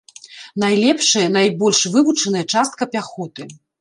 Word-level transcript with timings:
Найлепшая, 0.61 1.27
найбольш 1.37 1.81
вывучаная 1.97 2.43
частка 2.55 2.83
пяхоты. 2.97 3.51